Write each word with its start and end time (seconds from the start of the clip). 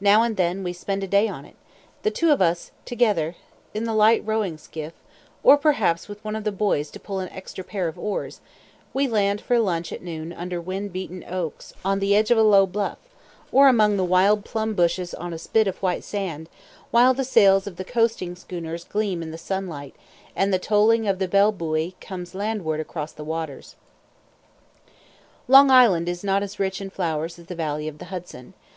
Now 0.00 0.22
and 0.22 0.36
then 0.36 0.62
we 0.62 0.72
spend 0.72 1.02
a 1.02 1.08
day 1.08 1.26
on 1.26 1.44
it, 1.44 1.56
the 2.04 2.12
two 2.12 2.30
of 2.30 2.40
us 2.40 2.70
together 2.84 3.34
in 3.74 3.82
the 3.86 3.92
light 3.92 4.22
rowing 4.24 4.56
skiff, 4.56 4.92
or 5.42 5.56
perhaps 5.56 6.06
with 6.06 6.24
one 6.24 6.36
of 6.36 6.44
the 6.44 6.52
boys 6.52 6.92
to 6.92 7.00
pull 7.00 7.18
an 7.18 7.28
extra 7.30 7.64
pair 7.64 7.88
of 7.88 7.98
oars; 7.98 8.40
we 8.94 9.08
land 9.08 9.40
for 9.40 9.58
lunch 9.58 9.92
at 9.92 10.00
noon 10.00 10.32
under 10.32 10.60
wind 10.60 10.92
beaten 10.92 11.24
oaks 11.26 11.72
on 11.84 11.98
the 11.98 12.14
edge 12.14 12.30
of 12.30 12.38
a 12.38 12.42
low 12.44 12.66
bluff, 12.66 12.98
or 13.50 13.66
among 13.66 13.96
the 13.96 14.04
wild 14.04 14.44
plum 14.44 14.74
bushes 14.74 15.12
on 15.12 15.32
a 15.32 15.38
spit 15.40 15.66
of 15.66 15.78
white 15.82 16.04
sand, 16.04 16.48
while 16.92 17.12
the 17.12 17.24
sails 17.24 17.66
of 17.66 17.74
the 17.78 17.84
coasting 17.84 18.36
schooners 18.36 18.84
gleam 18.84 19.24
in 19.24 19.32
the 19.32 19.36
sunlight, 19.38 19.96
and 20.36 20.54
the 20.54 20.60
tolling 20.60 21.08
of 21.08 21.18
the 21.18 21.26
bell 21.26 21.50
buoy 21.50 21.96
comes 22.00 22.32
landward 22.32 22.78
across 22.78 23.10
the 23.10 23.24
waters. 23.24 23.74
Long 25.48 25.68
Island 25.68 26.08
is 26.08 26.22
not 26.22 26.44
as 26.44 26.60
rich 26.60 26.80
in 26.80 26.90
flowers 26.90 27.40
as 27.40 27.46
the 27.46 27.56
valley 27.56 27.88
of 27.88 27.98
the 27.98 28.04
Hudson. 28.04 28.54